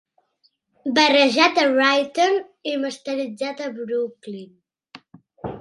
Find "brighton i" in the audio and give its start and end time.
1.75-2.75